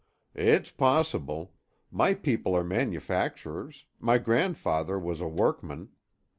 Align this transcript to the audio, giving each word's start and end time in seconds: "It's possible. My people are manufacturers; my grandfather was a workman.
"It's 0.33 0.71
possible. 0.71 1.53
My 1.91 2.15
people 2.15 2.55
are 2.57 2.63
manufacturers; 2.63 3.85
my 3.99 4.17
grandfather 4.17 4.97
was 4.97 5.21
a 5.21 5.27
workman. 5.27 5.89